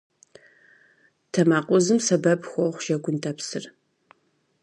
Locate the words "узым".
1.75-1.99